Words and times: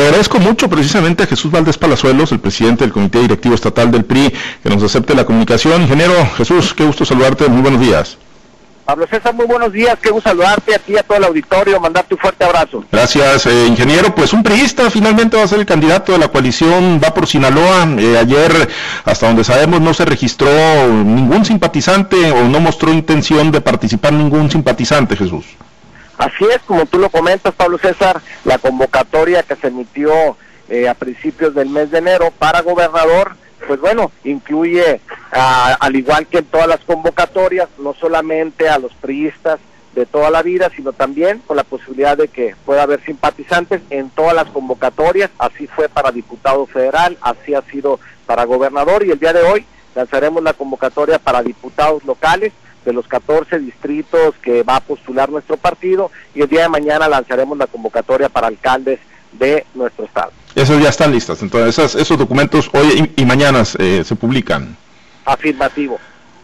le 0.00 0.06
agradezco 0.06 0.38
mucho 0.38 0.70
precisamente 0.70 1.24
a 1.24 1.26
Jesús 1.26 1.50
Valdés 1.50 1.76
Palazuelos, 1.76 2.32
el 2.32 2.40
presidente 2.40 2.84
del 2.84 2.92
Comité 2.92 3.20
Directivo 3.20 3.54
Estatal 3.54 3.90
del 3.90 4.06
PRI, 4.06 4.32
que 4.62 4.70
nos 4.70 4.82
acepte 4.82 5.14
la 5.14 5.26
comunicación. 5.26 5.82
Ingeniero 5.82 6.14
Jesús, 6.38 6.72
qué 6.72 6.84
gusto 6.84 7.04
saludarte, 7.04 7.46
muy 7.48 7.60
buenos 7.60 7.80
días. 7.80 8.16
Pablo 8.86 9.06
César, 9.06 9.34
muy 9.34 9.44
buenos 9.44 9.70
días, 9.74 9.98
qué 10.00 10.10
gusto 10.10 10.30
saludarte 10.30 10.74
a 10.74 10.78
ti 10.78 10.94
y 10.94 10.96
a 10.96 11.02
todo 11.02 11.18
el 11.18 11.24
auditorio, 11.24 11.78
mandarte 11.78 12.14
un 12.14 12.20
fuerte 12.20 12.44
abrazo. 12.44 12.82
Gracias, 12.90 13.44
eh, 13.44 13.66
ingeniero. 13.66 14.14
Pues 14.14 14.32
un 14.32 14.42
priista 14.42 14.90
finalmente 14.90 15.36
va 15.36 15.42
a 15.42 15.48
ser 15.48 15.60
el 15.60 15.66
candidato 15.66 16.12
de 16.12 16.18
la 16.18 16.28
coalición 16.28 16.98
Va 17.04 17.12
por 17.12 17.26
Sinaloa. 17.26 17.86
Eh, 17.98 18.16
ayer, 18.18 18.70
hasta 19.04 19.26
donde 19.26 19.44
sabemos, 19.44 19.82
no 19.82 19.92
se 19.92 20.06
registró 20.06 20.48
ningún 20.88 21.44
simpatizante 21.44 22.32
o 22.32 22.48
no 22.48 22.58
mostró 22.58 22.90
intención 22.90 23.52
de 23.52 23.60
participar 23.60 24.14
ningún 24.14 24.50
simpatizante, 24.50 25.14
Jesús. 25.14 25.44
Así 26.20 26.44
es, 26.44 26.58
como 26.66 26.84
tú 26.86 26.98
lo 26.98 27.08
comentas, 27.08 27.54
Pablo 27.54 27.78
César, 27.78 28.20
la 28.44 28.58
convocatoria 28.58 29.42
que 29.42 29.56
se 29.56 29.68
emitió 29.68 30.36
eh, 30.68 30.88
a 30.88 30.94
principios 30.94 31.54
del 31.54 31.70
mes 31.70 31.90
de 31.90 31.98
enero 31.98 32.30
para 32.38 32.60
gobernador 32.60 33.32
pues 33.66 33.80
bueno, 33.80 34.10
incluye, 34.24 35.00
al 35.30 35.94
igual 35.94 36.26
que 36.26 36.38
en 36.38 36.46
todas 36.46 36.66
las 36.66 36.80
convocatorias, 36.80 37.68
no 37.78 37.94
solamente 37.94 38.68
a 38.68 38.78
los 38.78 38.92
priistas 38.94 39.60
de 39.94 40.06
toda 40.06 40.30
la 40.30 40.42
vida, 40.42 40.70
sino 40.74 40.92
también 40.92 41.40
con 41.46 41.56
la 41.56 41.64
posibilidad 41.64 42.16
de 42.16 42.28
que 42.28 42.54
pueda 42.64 42.84
haber 42.84 43.04
simpatizantes 43.04 43.82
en 43.90 44.10
todas 44.10 44.34
las 44.34 44.48
convocatorias. 44.48 45.30
Así 45.38 45.66
fue 45.66 45.88
para 45.88 46.10
diputado 46.10 46.66
federal, 46.66 47.18
así 47.20 47.54
ha 47.54 47.62
sido 47.62 48.00
para 48.26 48.44
gobernador 48.44 49.04
y 49.04 49.10
el 49.10 49.18
día 49.18 49.32
de 49.32 49.42
hoy 49.42 49.66
lanzaremos 49.94 50.42
la 50.42 50.52
convocatoria 50.52 51.18
para 51.18 51.42
diputados 51.42 52.04
locales 52.04 52.52
de 52.84 52.92
los 52.92 53.06
14 53.06 53.58
distritos 53.58 54.34
que 54.42 54.62
va 54.62 54.76
a 54.76 54.80
postular 54.80 55.30
nuestro 55.30 55.56
partido 55.56 56.10
y 56.34 56.42
el 56.42 56.48
día 56.48 56.62
de 56.62 56.68
mañana 56.68 57.08
lanzaremos 57.08 57.56
la 57.58 57.66
convocatoria 57.66 58.28
para 58.28 58.46
alcaldes 58.46 59.00
de 59.32 59.66
nuestro 59.74 60.04
estado. 60.04 60.32
Esos 60.54 60.82
ya 60.82 60.88
están 60.88 61.12
listas, 61.12 61.42
entonces 61.42 61.94
esos, 61.94 62.18
documentos 62.18 62.68
hoy 62.72 63.12
y, 63.16 63.24
mañana 63.24 63.62
eh, 63.78 64.02
se 64.04 64.16
publican. 64.16 64.76
Afirmativo. 65.24 65.98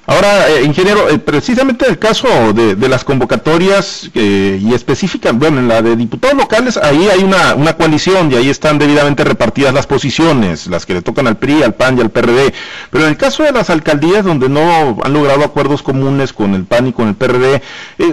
Ahora, 0.09 0.49
eh, 0.49 0.63
ingeniero, 0.63 1.09
eh, 1.09 1.19
precisamente 1.19 1.85
el 1.89 1.99
caso 1.99 2.29
de, 2.53 2.77
las 2.89 3.03
convocatorias 3.03 4.09
eh, 4.15 4.61
y 4.63 4.73
específica, 4.73 5.33
bueno, 5.33 5.59
en 5.59 5.67
la 5.67 5.83
de 5.83 5.97
diputados 5.97 6.37
locales, 6.37 6.77
ahí 6.77 7.09
hay 7.09 7.25
una, 7.25 7.57
una, 7.57 7.77
coalición 7.77 8.31
y 8.31 8.37
ahí 8.37 8.49
están 8.49 8.79
debidamente 8.79 9.25
repartidas 9.25 9.75
las 9.75 9.89
posiciones, 9.89 10.69
las 10.69 10.87
que 10.87 10.95
le 10.95 11.03
tocan 11.03 11.27
al 11.27 11.39
PRI, 11.39 11.65
al 11.65 11.75
PAN 11.75 11.99
y 11.99 12.03
al 12.03 12.11
PRD. 12.11 12.55
Pero 12.93 13.05
en 13.05 13.11
el 13.11 13.17
caso 13.17 13.43
de 13.43 13.51
las 13.51 13.69
alcaldías 13.69 14.25
donde 14.25 14.49
no 14.49 14.97
han 15.03 15.13
logrado 15.13 15.43
acuerdos 15.43 15.83
comunes 15.83 16.33
con 16.33 16.55
el 16.55 16.65
PAN 16.65 16.87
y 16.87 16.93
con 16.93 17.09
el 17.09 17.17
PRD, 17.17 17.61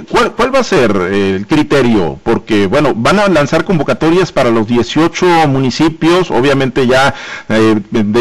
¿cuál, 0.10 0.32
¿cuál, 0.32 0.56
va 0.56 0.60
a 0.60 0.64
ser 0.64 0.96
el 0.96 1.46
criterio? 1.46 2.20
Porque, 2.24 2.66
bueno, 2.66 2.94
van 2.96 3.20
a 3.20 3.28
lanzar 3.28 3.66
convocatorias 3.66 4.32
para 4.32 4.50
los 4.50 4.66
18 4.66 5.48
municipios, 5.48 6.32
obviamente 6.32 6.88
ya 6.88 7.14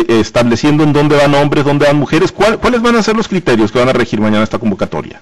estableciendo 0.08 0.84
en 0.84 0.92
dónde 0.92 1.16
van 1.16 1.34
hombres, 1.34 1.64
dónde 1.64 1.86
van 1.86 1.96
mujeres. 1.96 2.32
¿Cuáles 2.32 2.82
van 2.82 2.96
a 2.96 3.02
ser 3.02 3.16
los 3.16 3.28
criterios? 3.28 3.61
Que 3.70 3.78
van 3.78 3.90
a 3.90 3.92
regir 3.92 4.20
mañana 4.20 4.42
esta 4.42 4.58
convocatoria? 4.58 5.20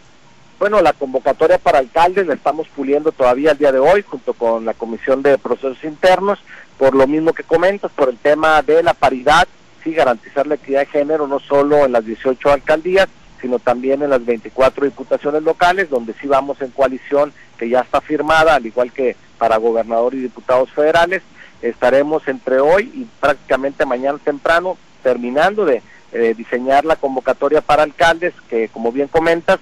Bueno, 0.59 0.81
la 0.81 0.93
convocatoria 0.93 1.59
para 1.59 1.79
alcaldes 1.79 2.27
la 2.27 2.35
estamos 2.35 2.69
puliendo 2.69 3.13
todavía 3.13 3.53
el 3.53 3.59
día 3.59 3.73
de 3.73 3.79
hoy 3.79 4.03
junto 4.03 4.35
con 4.35 4.65
la 4.65 4.75
Comisión 4.75 5.23
de 5.23 5.39
Procesos 5.39 5.83
Internos, 5.85 6.39
por 6.79 6.95
lo 6.95 7.07
mismo 7.07 7.33
que 7.33 7.43
comentas, 7.43 7.91
por 7.93 8.09
el 8.09 8.19
tema 8.19 8.63
de 8.63 8.83
la 8.83 8.95
paridad, 8.95 9.49
sí 9.83 9.93
garantizar 9.93 10.47
la 10.47 10.55
equidad 10.55 10.81
de 10.81 10.87
género 10.87 11.27
no 11.27 11.41
solo 11.41 11.85
en 11.85 11.93
las 11.93 12.05
18 12.05 12.51
alcaldías, 12.51 13.09
sino 13.41 13.59
también 13.59 14.03
en 14.03 14.11
las 14.11 14.25
24 14.25 14.85
diputaciones 14.85 15.43
locales, 15.43 15.89
donde 15.89 16.15
sí 16.21 16.27
vamos 16.27 16.61
en 16.61 16.71
coalición 16.71 17.33
que 17.59 17.69
ya 17.69 17.81
está 17.81 18.01
firmada, 18.01 18.55
al 18.55 18.67
igual 18.67 18.93
que 18.93 19.17
para 19.39 19.57
gobernador 19.57 20.15
y 20.15 20.21
diputados 20.21 20.71
federales. 20.71 21.23
Estaremos 21.63 22.27
entre 22.29 22.61
hoy 22.61 22.91
y 22.95 23.07
prácticamente 23.19 23.87
mañana 23.87 24.19
temprano 24.23 24.77
terminando 25.03 25.65
de 25.65 25.83
eh, 26.13 26.35
diseñar 26.37 26.85
la 26.85 26.97
convocatoria 26.97 27.61
para 27.61 27.83
alcaldes, 27.83 28.35
que 28.49 28.69
como 28.69 28.93
bien 28.93 29.09
comentas, 29.09 29.61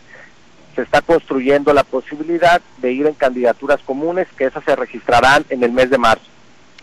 se 0.75 0.83
está 0.83 1.01
construyendo 1.01 1.73
la 1.73 1.85
posibilidad 1.85 2.61
de 2.81 2.93
ir 2.93 3.07
en 3.07 3.15
candidaturas 3.15 3.81
comunes, 3.85 4.29
que 4.37 4.45
esas 4.45 4.65
se 4.65 4.77
registrarán 4.77 5.45
en 5.51 5.63
el 5.65 5.73
mes 5.73 5.91
de 5.91 5.99
marzo. 5.99 6.25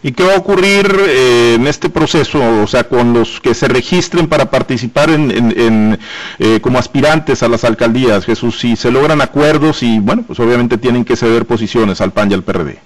¿Y 0.04 0.12
qué 0.12 0.24
va 0.24 0.36
a 0.36 0.38
ocurrir 0.38 0.86
eh, 1.08 1.56
en 1.56 1.66
este 1.66 1.90
proceso, 1.90 2.40
o 2.62 2.68
sea, 2.68 2.84
con 2.84 3.14
los 3.14 3.42
que 3.42 3.56
se 3.56 3.68
registren 3.68 4.28
para 4.28 4.52
participar 4.52 5.10
en, 5.10 5.98
eh, 6.38 6.60
como 6.62 6.78
aspirantes 6.78 7.42
a 7.42 7.48
las 7.48 7.64
alcaldías, 7.64 8.26
Jesús? 8.26 8.60
Si 8.60 8.76
se 8.76 8.92
logran 8.92 9.22
acuerdos 9.22 9.82
y, 9.82 9.98
bueno, 10.00 10.24
pues 10.28 10.40
obviamente 10.40 10.78
tienen 10.78 11.06
que 11.06 11.16
ceder 11.16 11.46
posiciones 11.46 12.02
al 12.02 12.12
PAN 12.12 12.30
y 12.30 12.36
al 12.36 12.44
PRD. 12.44 12.78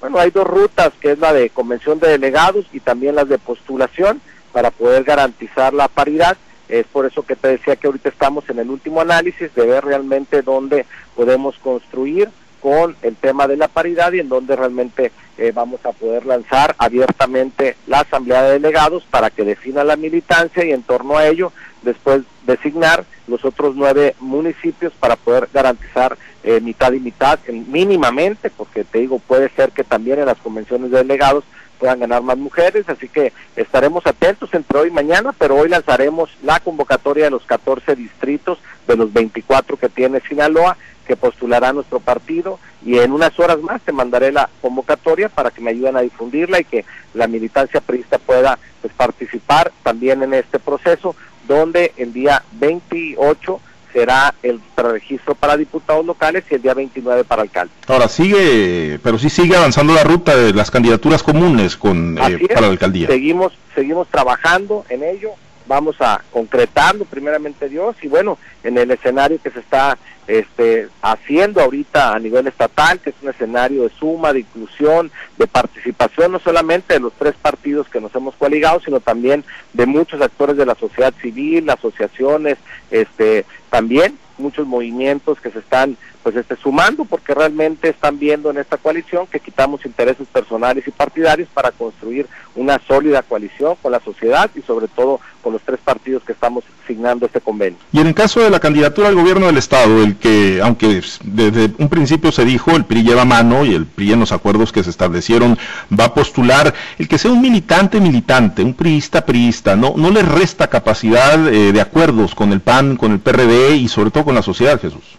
Bueno, 0.00 0.18
hay 0.18 0.30
dos 0.30 0.46
rutas, 0.46 0.92
que 1.00 1.12
es 1.12 1.18
la 1.18 1.32
de 1.32 1.50
convención 1.50 1.98
de 1.98 2.10
delegados 2.10 2.66
y 2.72 2.78
también 2.78 3.16
las 3.16 3.28
de 3.28 3.38
postulación 3.38 4.20
para 4.52 4.70
poder 4.70 5.04
garantizar 5.04 5.72
la 5.74 5.88
paridad. 5.88 6.36
Es 6.68 6.86
por 6.86 7.06
eso 7.06 7.22
que 7.22 7.36
te 7.36 7.48
decía 7.48 7.76
que 7.76 7.86
ahorita 7.86 8.08
estamos 8.08 8.48
en 8.50 8.58
el 8.58 8.70
último 8.70 9.00
análisis 9.00 9.54
de 9.54 9.66
ver 9.66 9.84
realmente 9.84 10.42
dónde 10.42 10.84
podemos 11.16 11.56
construir 11.58 12.28
con 12.60 12.96
el 13.02 13.16
tema 13.16 13.46
de 13.46 13.56
la 13.56 13.68
paridad 13.68 14.12
y 14.12 14.20
en 14.20 14.28
dónde 14.28 14.56
realmente 14.56 15.12
eh, 15.36 15.52
vamos 15.54 15.84
a 15.84 15.92
poder 15.92 16.26
lanzar 16.26 16.74
abiertamente 16.78 17.76
la 17.86 18.00
asamblea 18.00 18.42
de 18.42 18.52
delegados 18.52 19.04
para 19.10 19.30
que 19.30 19.44
defina 19.44 19.84
la 19.84 19.96
militancia 19.96 20.64
y 20.64 20.72
en 20.72 20.82
torno 20.82 21.16
a 21.16 21.26
ello 21.26 21.52
después 21.82 22.22
designar 22.44 23.04
los 23.28 23.44
otros 23.44 23.76
nueve 23.76 24.16
municipios 24.20 24.92
para 24.98 25.16
poder 25.16 25.48
garantizar 25.52 26.18
eh, 26.42 26.60
mitad 26.60 26.92
y 26.92 27.00
mitad 27.00 27.38
mínimamente 27.48 28.50
porque 28.50 28.84
te 28.84 28.98
digo 28.98 29.18
puede 29.20 29.48
ser 29.50 29.70
que 29.70 29.84
también 29.84 30.18
en 30.18 30.26
las 30.26 30.38
convenciones 30.38 30.90
de 30.90 30.98
delegados 30.98 31.44
puedan 31.78 32.00
ganar 32.00 32.22
más 32.22 32.36
mujeres, 32.36 32.88
así 32.88 33.08
que 33.08 33.32
estaremos 33.56 34.06
atentos 34.06 34.52
entre 34.52 34.78
hoy 34.78 34.88
y 34.88 34.92
mañana, 34.92 35.32
pero 35.38 35.56
hoy 35.56 35.68
lanzaremos 35.68 36.30
la 36.42 36.60
convocatoria 36.60 37.24
de 37.24 37.30
los 37.30 37.44
14 37.44 37.94
distritos 37.94 38.58
de 38.86 38.96
los 38.96 39.12
24 39.12 39.76
que 39.76 39.88
tiene 39.88 40.20
Sinaloa, 40.20 40.76
que 41.06 41.16
postulará 41.16 41.72
nuestro 41.72 42.00
partido, 42.00 42.58
y 42.84 42.98
en 42.98 43.12
unas 43.12 43.38
horas 43.38 43.60
más 43.60 43.80
te 43.82 43.92
mandaré 43.92 44.30
la 44.30 44.50
convocatoria 44.60 45.28
para 45.28 45.50
que 45.50 45.62
me 45.62 45.70
ayuden 45.70 45.96
a 45.96 46.02
difundirla 46.02 46.60
y 46.60 46.64
que 46.64 46.84
la 47.14 47.26
militancia 47.26 47.80
priista 47.80 48.18
pueda 48.18 48.58
pues, 48.82 48.92
participar 48.92 49.72
también 49.82 50.22
en 50.22 50.34
este 50.34 50.58
proceso, 50.58 51.16
donde 51.46 51.92
el 51.96 52.12
día 52.12 52.42
28 52.52 53.60
será 53.98 54.32
el 54.44 54.60
registro 54.76 55.34
para 55.34 55.56
diputados 55.56 56.06
locales 56.06 56.44
y 56.50 56.54
el 56.54 56.62
día 56.62 56.74
29 56.74 57.24
para 57.24 57.42
alcaldes. 57.42 57.76
Ahora 57.88 58.08
sigue, 58.08 59.00
pero 59.02 59.18
sí 59.18 59.28
sigue 59.28 59.56
avanzando 59.56 59.92
la 59.92 60.04
ruta 60.04 60.36
de 60.36 60.54
las 60.54 60.70
candidaturas 60.70 61.22
comunes 61.24 61.76
con 61.76 62.16
eh, 62.16 62.46
para 62.48 62.62
la 62.62 62.68
alcaldía. 62.68 63.08
Seguimos, 63.08 63.52
seguimos 63.74 64.06
trabajando 64.06 64.84
en 64.88 65.02
ello, 65.02 65.30
vamos 65.66 65.96
a 66.00 66.22
concretarlo 66.30 67.06
primeramente 67.06 67.68
Dios 67.68 67.96
y 68.00 68.06
bueno, 68.06 68.38
en 68.62 68.78
el 68.78 68.90
escenario 68.90 69.40
que 69.42 69.50
se 69.50 69.60
está 69.60 69.98
este, 70.26 70.88
haciendo 71.00 71.60
ahorita 71.60 72.14
a 72.14 72.18
nivel 72.18 72.46
estatal, 72.46 73.00
que 73.00 73.10
es 73.10 73.16
un 73.22 73.30
escenario 73.30 73.84
de 73.84 73.90
suma, 73.90 74.32
de 74.32 74.40
inclusión, 74.40 75.10
de 75.38 75.46
participación, 75.46 76.32
no 76.32 76.38
solamente 76.38 76.94
de 76.94 77.00
los 77.00 77.14
tres 77.14 77.34
partidos 77.40 77.88
que 77.88 78.00
nos 78.00 78.14
hemos 78.14 78.34
coaligado, 78.34 78.80
sino 78.80 79.00
también 79.00 79.44
de 79.72 79.86
muchos 79.86 80.20
actores 80.20 80.56
de 80.56 80.66
la 80.66 80.74
sociedad 80.74 81.14
civil, 81.22 81.70
asociaciones, 81.70 82.58
este, 82.90 83.46
también 83.70 84.18
muchos 84.36 84.66
movimientos 84.66 85.40
que 85.40 85.50
se 85.50 85.58
están 85.58 85.96
pues 86.22 86.36
este, 86.36 86.56
sumando 86.56 87.04
porque 87.04 87.34
realmente 87.34 87.88
están 87.88 88.18
viendo 88.18 88.50
en 88.50 88.58
esta 88.58 88.76
coalición 88.76 89.26
que 89.26 89.40
quitamos 89.40 89.84
intereses 89.86 90.26
personales 90.28 90.86
y 90.86 90.90
partidarios 90.90 91.48
para 91.52 91.70
construir 91.70 92.26
una 92.54 92.80
sólida 92.86 93.22
coalición 93.22 93.76
con 93.80 93.92
la 93.92 94.00
sociedad 94.00 94.50
y 94.54 94.62
sobre 94.62 94.88
todo 94.88 95.20
con 95.42 95.52
los 95.52 95.62
tres 95.62 95.78
partidos 95.82 96.22
que 96.24 96.32
estamos 96.32 96.64
signando 96.86 97.26
este 97.26 97.40
convenio. 97.40 97.78
Y 97.92 98.00
en 98.00 98.08
el 98.08 98.14
caso 98.14 98.40
de 98.40 98.50
la 98.50 98.60
candidatura 98.60 99.08
al 99.08 99.14
gobierno 99.14 99.46
del 99.46 99.56
Estado, 99.56 100.02
el 100.02 100.16
que, 100.16 100.60
aunque 100.62 101.00
desde 101.24 101.70
un 101.78 101.88
principio 101.88 102.32
se 102.32 102.44
dijo, 102.44 102.72
el 102.72 102.84
PRI 102.84 103.02
lleva 103.02 103.24
mano 103.24 103.64
y 103.64 103.74
el 103.74 103.86
PRI 103.86 104.12
en 104.12 104.20
los 104.20 104.32
acuerdos 104.32 104.72
que 104.72 104.82
se 104.82 104.90
establecieron 104.90 105.56
va 105.98 106.06
a 106.06 106.14
postular, 106.14 106.74
el 106.98 107.08
que 107.08 107.18
sea 107.18 107.30
un 107.30 107.40
militante 107.40 108.00
militante, 108.00 108.62
un 108.62 108.74
priista 108.74 109.24
priista, 109.24 109.76
no, 109.76 109.94
no 109.96 110.10
le 110.10 110.22
resta 110.22 110.68
capacidad 110.68 111.48
eh, 111.48 111.72
de 111.72 111.80
acuerdos 111.80 112.34
con 112.34 112.52
el 112.52 112.60
PAN, 112.60 112.96
con 112.96 113.12
el 113.12 113.20
PRD 113.20 113.76
y 113.76 113.88
sobre 113.88 114.10
todo 114.10 114.24
con 114.24 114.34
la 114.34 114.42
sociedad, 114.42 114.80
Jesús. 114.80 115.17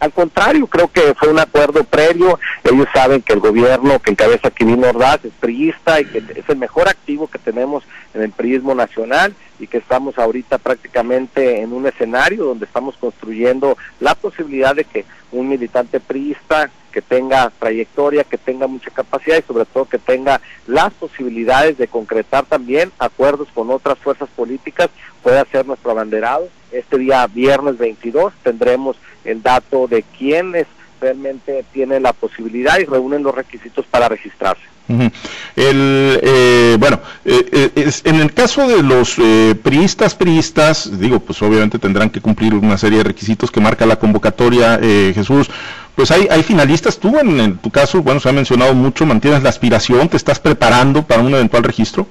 Al 0.00 0.12
contrario, 0.12 0.66
creo 0.66 0.88
que 0.88 1.14
fue 1.14 1.28
un 1.28 1.38
acuerdo 1.38 1.84
previo. 1.84 2.38
Ellos 2.62 2.86
saben 2.92 3.22
que 3.22 3.32
el 3.32 3.40
gobierno 3.40 3.98
que 4.00 4.10
encabeza 4.10 4.50
Quirino 4.50 4.88
Ordaz 4.88 5.24
es 5.24 5.32
priista 5.40 6.00
y 6.00 6.04
que 6.04 6.18
es 6.18 6.48
el 6.48 6.56
mejor 6.56 6.88
activo 6.88 7.28
que 7.28 7.38
tenemos 7.38 7.84
en 8.12 8.22
el 8.22 8.30
priismo 8.30 8.74
nacional 8.74 9.34
y 9.58 9.66
que 9.66 9.78
estamos 9.78 10.18
ahorita 10.18 10.58
prácticamente 10.58 11.60
en 11.60 11.72
un 11.72 11.86
escenario 11.86 12.44
donde 12.44 12.66
estamos 12.66 12.96
construyendo 12.96 13.76
la 14.00 14.14
posibilidad 14.14 14.74
de 14.74 14.84
que 14.84 15.04
un 15.32 15.48
militante 15.48 16.00
priista 16.00 16.70
que 16.92 17.02
tenga 17.02 17.50
trayectoria, 17.58 18.22
que 18.22 18.38
tenga 18.38 18.68
mucha 18.68 18.90
capacidad 18.90 19.38
y 19.38 19.42
sobre 19.42 19.64
todo 19.64 19.84
que 19.86 19.98
tenga 19.98 20.40
las 20.66 20.92
posibilidades 20.92 21.76
de 21.76 21.88
concretar 21.88 22.44
también 22.44 22.92
acuerdos 22.98 23.48
con 23.52 23.70
otras 23.70 23.98
fuerzas 23.98 24.28
políticas 24.36 24.90
pueda 25.22 25.44
ser 25.46 25.66
nuestro 25.66 25.90
abanderado. 25.90 26.48
Este 26.70 26.98
día 26.98 27.26
viernes 27.26 27.78
22 27.78 28.32
tendremos 28.44 28.96
el 29.24 29.42
dato 29.42 29.86
de 29.86 30.02
quiénes 30.02 30.66
realmente 31.00 31.64
tienen 31.72 32.02
la 32.02 32.12
posibilidad 32.12 32.78
y 32.78 32.84
reúnen 32.84 33.22
los 33.22 33.34
requisitos 33.34 33.84
para 33.86 34.08
registrarse. 34.08 34.62
El, 35.56 36.20
eh, 36.22 36.76
Eh, 37.24 37.72
eh, 37.74 37.90
en 38.04 38.16
el 38.16 38.34
caso 38.34 38.68
de 38.68 38.82
los 38.82 39.18
eh, 39.18 39.54
priistas, 39.62 40.14
priistas, 40.14 40.98
digo, 40.98 41.20
pues 41.20 41.40
obviamente 41.40 41.78
tendrán 41.78 42.10
que 42.10 42.20
cumplir 42.20 42.54
una 42.54 42.76
serie 42.76 42.98
de 42.98 43.04
requisitos 43.04 43.50
que 43.50 43.60
marca 43.60 43.86
la 43.86 43.96
convocatoria, 43.96 44.78
Jesús. 45.14 45.48
Pues 45.94 46.10
hay, 46.10 46.26
hay 46.30 46.42
finalistas, 46.42 46.98
tú 46.98 47.16
en, 47.18 47.56
tu 47.58 47.70
caso, 47.70 48.02
bueno, 48.02 48.20
se 48.20 48.28
ha 48.28 48.32
mencionado 48.32 48.74
mucho, 48.74 49.06
mantienes 49.06 49.42
la 49.42 49.48
aspiración, 49.48 50.08
te 50.08 50.16
estás 50.16 50.40
preparando 50.40 51.02
para 51.02 51.22
un 51.22 51.32
eventual 51.32 51.62
registro. 51.62 52.06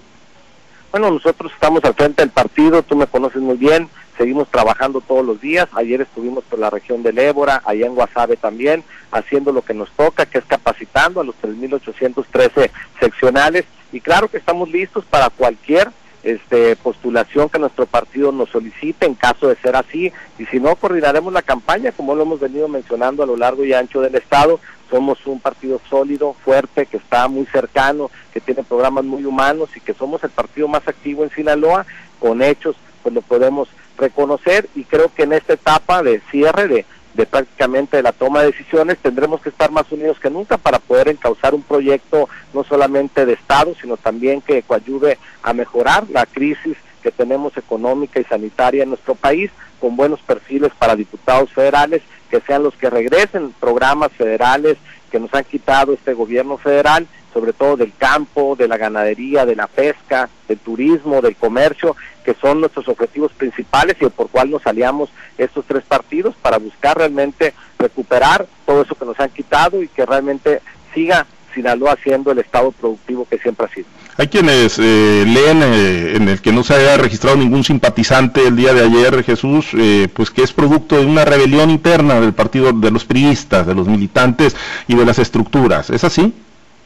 Bueno, 0.92 1.12
nosotros 1.12 1.52
estamos 1.54 1.84
al 1.84 1.94
frente 1.94 2.22
del 2.22 2.32
partido, 2.32 2.82
tú 2.82 2.96
me 2.96 3.08
conoces 3.08 3.42
muy 3.42 3.58
bien, 3.58 3.90
seguimos 4.18 4.50
trabajando 4.50 5.02
todos 5.02 5.26
los 5.26 5.42
días. 5.42 5.68
Ayer 5.74 6.02
estuvimos 6.02 6.44
por 6.44 6.60
la 6.60 6.70
región 6.70 7.04
del 7.04 7.20
Ébora, 7.20 7.62
allá 7.66 7.86
en 7.86 7.96
Guasave 7.96 8.38
también, 8.38 8.84
haciendo 9.12 9.52
lo 9.52 9.62
que 9.62 9.74
nos 9.74 9.92
toca, 9.92 10.26
que 10.26 10.40
es 10.40 10.46
capacitando 10.46 11.22
a 11.22 11.24
los 11.24 11.36
3.813 11.42 12.70
seccionales. 13.00 13.66
Y 13.92 14.02
claro 14.02 14.28
que 14.28 14.38
estamos 14.38 14.70
listos 14.70 15.06
para 15.06 15.30
cualquier 15.30 15.92
este, 16.24 16.76
postulación 16.78 17.50
que 17.50 17.60
nuestro 17.60 17.86
partido 17.86 18.32
nos 18.32 18.50
solicite 18.50 19.06
en 19.06 19.16
caso 19.16 19.50
de 19.50 19.56
ser 19.58 19.76
así. 19.76 20.12
Y 20.40 20.46
si 20.46 20.60
no, 20.60 20.76
coordinaremos 20.76 21.34
la 21.34 21.42
campaña, 21.42 21.92
como 21.92 22.16
lo 22.16 22.24
hemos 22.24 22.40
venido 22.40 22.68
mencionando 22.68 23.24
a 23.24 23.26
lo 23.26 23.38
largo 23.38 23.66
y 23.66 23.74
ancho 23.74 24.02
del 24.02 24.16
Estado. 24.16 24.60
Somos 24.90 25.26
un 25.26 25.40
partido 25.40 25.82
sólido, 25.90 26.36
fuerte, 26.46 26.86
que 26.86 26.98
está 26.98 27.28
muy 27.28 27.46
cercano, 27.48 28.10
que 28.32 28.40
tiene 28.40 28.64
programas 28.64 29.04
muy 29.04 29.26
humanos 29.26 29.70
y 29.76 29.80
que 29.80 29.94
somos 29.94 30.24
el 30.24 30.30
partido 30.30 30.68
más 30.68 30.88
activo 30.88 31.24
en 31.24 31.32
Sinaloa, 31.32 31.86
con 32.20 32.42
hechos, 32.42 32.76
pues 33.02 33.14
lo 33.14 33.22
podemos 33.22 33.68
reconocer 33.98 34.70
y 34.76 34.84
creo 34.84 35.14
que 35.14 35.24
en 35.24 35.34
esta 35.34 35.54
etapa 35.54 36.04
de 36.04 36.22
cierre 36.32 36.68
de, 36.68 36.86
de 37.14 37.26
prácticamente 37.26 38.02
la 38.02 38.12
toma 38.12 38.42
de 38.42 38.48
decisiones 38.48 38.98
tendremos 38.98 39.42
que 39.42 39.50
estar 39.50 39.72
más 39.72 39.92
unidos 39.92 40.20
que 40.20 40.30
nunca 40.30 40.58
para 40.58 40.80
poder 40.80 41.10
encauzar 41.10 41.54
un 41.54 41.62
proyecto 41.62 42.28
no 42.54 42.64
solamente 42.64 43.26
de 43.26 43.34
Estado, 43.34 43.74
sino 43.80 43.98
también 43.98 44.42
que 44.42 44.64
ayude 44.70 45.18
a 45.44 45.54
mejorar 45.54 46.06
la 46.10 46.26
crisis 46.26 46.76
que 47.04 47.12
tenemos 47.12 47.56
económica 47.58 48.20
y 48.20 48.24
sanitaria 48.24 48.84
en 48.84 48.90
nuestro 48.90 49.14
país, 49.14 49.52
con 49.80 49.96
buenos 49.96 50.22
perfiles 50.22 50.72
para 50.80 50.96
diputados 50.96 51.52
federales, 51.52 52.02
que 52.32 52.40
sean 52.42 52.64
los 52.64 52.74
que 52.76 52.90
regresen 52.90 53.54
programas 53.60 54.12
federales 54.14 54.78
que 55.12 55.20
nos 55.20 55.32
han 55.34 55.44
quitado 55.44 55.94
este 55.94 56.14
gobierno 56.14 56.58
federal 56.58 57.06
sobre 57.34 57.54
todo 57.54 57.76
del 57.76 57.94
campo, 57.98 58.56
de 58.56 58.68
la 58.68 58.78
ganadería, 58.78 59.46
de 59.46 59.56
la 59.56 59.68
pesca, 59.68 60.30
del 60.48 60.60
turismo, 60.60 61.22
del 61.22 61.36
comercio, 61.36 61.96
que 62.24 62.36
son 62.36 62.60
nuestros 62.62 62.88
objetivos 62.88 63.32
principales 63.34 63.98
y 64.00 64.06
por 64.06 64.30
cual 64.30 64.52
nos 64.52 64.66
aliamos 64.68 65.10
estos 65.38 65.66
tres 65.66 65.84
partidos 65.84 66.36
para 66.42 66.58
buscar 66.58 66.98
realmente 66.98 67.54
recuperar 67.80 68.46
todo 68.66 68.84
eso 68.84 68.96
que 68.96 69.06
nos 69.06 69.20
han 69.20 69.30
quitado 69.30 69.82
y 69.82 69.88
que 69.88 70.06
realmente 70.06 70.62
siga 70.94 71.26
Sinaloa 71.54 71.98
siendo 72.04 72.32
el 72.32 72.40
estado 72.40 72.72
productivo 72.72 73.28
que 73.30 73.38
siempre 73.38 73.66
ha 73.66 73.70
sido. 73.70 73.88
Hay 74.18 74.28
quienes 74.28 74.78
eh, 74.80 75.26
leen 75.26 75.64
eh, 75.64 76.16
en 76.16 76.30
el 76.30 76.40
que 76.42 76.52
no 76.52 76.64
se 76.64 76.76
haya 76.76 76.98
registrado 76.98 77.36
ningún 77.36 77.64
simpatizante 77.64 78.48
el 78.48 78.56
día 78.56 78.74
de 78.74 78.84
ayer, 78.84 79.24
Jesús, 79.24 79.68
eh, 79.74 80.08
pues 80.14 80.30
que 80.30 80.44
es 80.44 80.54
producto 80.54 80.98
de 80.98 81.06
una 81.06 81.26
rebelión 81.26 81.70
interna 81.70 82.20
del 82.20 82.34
partido 82.34 82.72
de 82.74 82.92
los 82.92 83.06
priistas, 83.06 83.66
de 83.66 83.74
los 83.74 83.88
militantes 83.88 84.56
y 84.88 84.96
de 84.96 85.06
las 85.06 85.18
estructuras. 85.18 85.90
¿Es 85.90 86.04
así? 86.04 86.34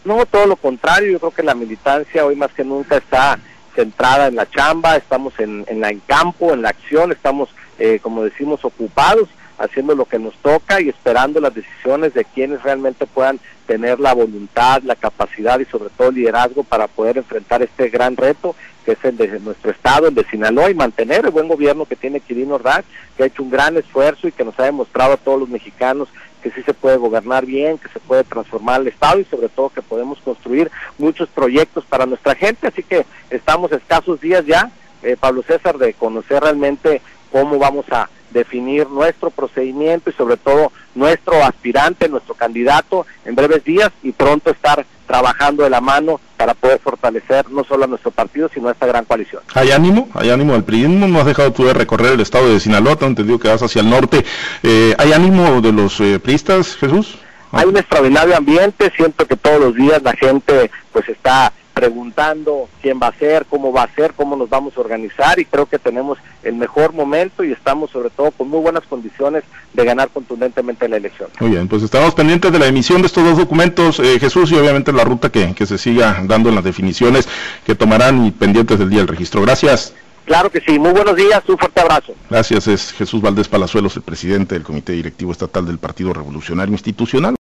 No, 0.07 0.25
todo 0.25 0.45
lo 0.45 0.55
contrario, 0.55 1.11
yo 1.11 1.19
creo 1.19 1.31
que 1.31 1.43
la 1.43 1.53
militancia 1.53 2.25
hoy 2.25 2.37
más 2.37 2.53
que 2.53 2.63
nunca 2.63 2.95
está 2.95 3.37
centrada 3.75 4.27
en 4.27 4.37
la 4.37 4.49
chamba, 4.49 4.95
estamos 4.95 5.37
en, 5.37 5.65
en, 5.67 5.81
la, 5.81 5.89
en 5.89 5.99
campo, 5.99 6.53
en 6.53 6.61
la 6.61 6.69
acción, 6.69 7.11
estamos, 7.11 7.49
eh, 7.77 7.99
como 8.01 8.23
decimos, 8.23 8.63
ocupados, 8.63 9.27
haciendo 9.57 9.95
lo 9.95 10.05
que 10.05 10.19
nos 10.19 10.35
toca 10.35 10.81
y 10.81 10.89
esperando 10.89 11.39
las 11.39 11.53
decisiones 11.53 12.13
de 12.13 12.25
quienes 12.25 12.63
realmente 12.63 13.05
puedan 13.05 13.39
tener 13.65 13.99
la 13.99 14.13
voluntad, 14.13 14.81
la 14.83 14.95
capacidad 14.95 15.59
y 15.59 15.65
sobre 15.65 15.89
todo 15.89 16.09
el 16.09 16.15
liderazgo 16.15 16.63
para 16.63 16.87
poder 16.87 17.17
enfrentar 17.17 17.61
este 17.61 17.89
gran 17.89 18.15
reto 18.15 18.55
que 18.87 18.93
es 18.93 19.03
el 19.03 19.17
de 19.17 19.41
nuestro 19.41 19.71
estado, 19.71 20.07
el 20.07 20.15
de 20.15 20.23
Sinaloa, 20.23 20.71
y 20.71 20.73
mantener 20.73 21.25
el 21.25 21.31
buen 21.31 21.49
gobierno 21.49 21.85
que 21.85 21.97
tiene 21.97 22.21
Quirino 22.21 22.55
Ordaz, 22.55 22.85
que 23.17 23.23
ha 23.23 23.25
hecho 23.25 23.43
un 23.43 23.49
gran 23.49 23.75
esfuerzo 23.75 24.29
y 24.29 24.31
que 24.31 24.45
nos 24.45 24.57
ha 24.61 24.63
demostrado 24.63 25.11
a 25.11 25.17
todos 25.17 25.41
los 25.41 25.49
mexicanos 25.49 26.07
que 26.41 26.51
sí 26.51 26.63
se 26.63 26.73
puede 26.73 26.95
gobernar 26.95 27.45
bien, 27.45 27.77
que 27.77 27.89
se 27.89 27.99
puede 27.99 28.23
transformar 28.23 28.79
el 28.79 28.87
Estado 28.87 29.19
y 29.19 29.25
sobre 29.25 29.49
todo 29.49 29.71
que 29.71 29.81
podemos 29.81 30.19
construir 30.19 30.71
muchos 30.97 31.27
proyectos 31.27 31.83
para 31.83 32.05
nuestra 32.05 32.33
gente. 32.33 32.65
Así 32.65 32.81
que 32.81 33.05
estamos 33.29 33.73
escasos 33.73 34.21
días 34.21 34.45
ya, 34.45 34.71
eh, 35.03 35.17
Pablo 35.19 35.43
César, 35.43 35.77
de 35.77 35.93
conocer 35.93 36.41
realmente 36.41 37.01
cómo 37.29 37.59
vamos 37.59 37.91
a 37.91 38.09
definir 38.31 38.89
nuestro 38.89 39.29
procedimiento 39.29 40.09
y 40.09 40.13
sobre 40.13 40.37
todo 40.37 40.71
nuestro 40.95 41.43
aspirante, 41.43 42.09
nuestro 42.09 42.33
candidato 42.35 43.05
en 43.25 43.35
breves 43.35 43.63
días 43.63 43.91
y 44.03 44.11
pronto 44.11 44.51
estar 44.51 44.85
trabajando 45.05 45.63
de 45.63 45.69
la 45.69 45.81
mano 45.81 46.19
para 46.35 46.53
poder 46.53 46.79
fortalecer 46.79 47.49
no 47.49 47.63
solo 47.63 47.85
a 47.85 47.87
nuestro 47.87 48.11
partido, 48.11 48.49
sino 48.53 48.67
a 48.67 48.73
esta 48.73 48.85
gran 48.85 49.05
coalición. 49.05 49.41
¿Hay 49.53 49.71
ánimo? 49.71 50.09
¿Hay 50.13 50.29
ánimo 50.29 50.53
del 50.53 50.63
priismo? 50.63 51.07
¿No 51.07 51.19
has 51.19 51.25
dejado 51.25 51.51
tú 51.53 51.65
de 51.65 51.73
recorrer 51.73 52.13
el 52.13 52.19
estado 52.19 52.49
de 52.49 52.59
Sinaloa? 52.59 52.97
Te 52.97 53.05
entendido 53.05 53.39
que 53.39 53.47
vas 53.47 53.63
hacia 53.63 53.81
el 53.81 53.89
norte. 53.89 54.25
Eh, 54.63 54.93
¿Hay 54.97 55.13
ánimo 55.13 55.61
de 55.61 55.71
los 55.71 55.99
eh, 56.01 56.19
priistas, 56.19 56.75
Jesús? 56.75 57.17
Hay 57.53 57.65
un 57.65 57.77
extraordinario 57.77 58.35
ambiente, 58.35 58.91
siento 58.95 59.25
que 59.25 59.37
todos 59.37 59.59
los 59.59 59.75
días 59.75 60.03
la 60.03 60.13
gente 60.13 60.69
pues 60.91 61.07
está 61.07 61.53
preguntando 61.79 62.69
quién 62.81 62.99
va 63.01 63.07
a 63.07 63.13
ser, 63.13 63.45
cómo 63.45 63.71
va 63.71 63.83
a 63.83 63.95
ser, 63.95 64.13
cómo 64.13 64.35
nos 64.35 64.49
vamos 64.49 64.77
a 64.77 64.81
organizar 64.81 65.39
y 65.39 65.45
creo 65.45 65.65
que 65.65 65.79
tenemos 65.79 66.17
el 66.43 66.55
mejor 66.55 66.93
momento 66.93 67.43
y 67.43 67.51
estamos 67.51 67.91
sobre 67.91 68.09
todo 68.09 68.31
con 68.31 68.49
muy 68.49 68.59
buenas 68.59 68.83
condiciones 68.85 69.43
de 69.73 69.85
ganar 69.85 70.09
contundentemente 70.09 70.87
la 70.87 70.97
elección. 70.97 71.29
Muy 71.39 71.51
bien, 71.51 71.67
pues 71.67 71.83
estamos 71.83 72.13
pendientes 72.13 72.51
de 72.51 72.59
la 72.59 72.67
emisión 72.67 73.01
de 73.01 73.07
estos 73.07 73.23
dos 73.23 73.37
documentos, 73.37 73.99
eh, 73.99 74.19
Jesús, 74.19 74.51
y 74.51 74.55
obviamente 74.55 74.91
la 74.91 75.03
ruta 75.03 75.29
que, 75.29 75.53
que 75.53 75.65
se 75.65 75.77
siga 75.77 76.21
dando 76.23 76.49
en 76.49 76.55
las 76.55 76.63
definiciones 76.63 77.27
que 77.65 77.75
tomarán 77.75 78.25
y 78.25 78.31
pendientes 78.31 78.79
del 78.79 78.89
día 78.89 78.99
del 78.99 79.07
registro. 79.07 79.41
Gracias. 79.41 79.93
Claro 80.27 80.51
que 80.51 80.59
sí, 80.59 80.77
muy 80.77 80.91
buenos 80.91 81.15
días, 81.15 81.41
un 81.47 81.57
fuerte 81.57 81.79
abrazo. 81.79 82.13
Gracias, 82.29 82.67
es 82.67 82.91
Jesús 82.91 83.21
Valdés 83.21 83.47
Palazuelos, 83.47 83.95
el 83.95 84.01
presidente 84.01 84.55
del 84.55 84.63
Comité 84.63 84.91
Directivo 84.91 85.31
Estatal 85.31 85.65
del 85.65 85.77
Partido 85.77 86.11
Revolucionario 86.11 86.73
Institucional. 86.73 87.36